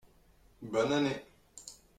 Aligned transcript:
bonne 0.63 0.93
année. 0.93 1.25